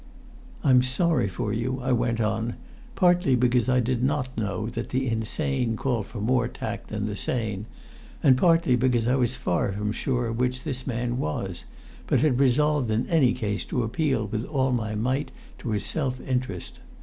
"I'm 0.63 0.81
sorry 0.81 1.29
for 1.29 1.53
you," 1.53 1.79
I 1.79 1.91
went 1.91 2.19
on, 2.19 2.55
partly 2.95 3.35
because 3.35 3.69
I 3.69 3.79
did 3.79 4.03
not 4.03 4.35
know 4.35 4.67
that 4.69 4.89
the 4.89 5.07
insane 5.07 5.75
call 5.77 6.01
for 6.01 6.19
more 6.19 6.47
tact 6.47 6.87
than 6.87 7.05
the 7.05 7.15
sane, 7.15 7.67
and 8.23 8.35
partly 8.35 8.75
because 8.75 9.07
I 9.07 9.15
was 9.15 9.35
far 9.35 9.71
from 9.73 9.91
sure 9.91 10.31
which 10.31 10.63
this 10.63 10.87
man 10.87 11.19
was, 11.19 11.65
but 12.07 12.21
had 12.21 12.39
resolved 12.39 12.89
in 12.89 13.05
any 13.09 13.31
case 13.33 13.63
to 13.65 13.83
appeal 13.83 14.25
with 14.25 14.43
all 14.45 14.71
my 14.71 14.95
might 14.95 15.29
to 15.59 15.69
his 15.69 15.85
self 15.85 16.19
interest. 16.27 16.79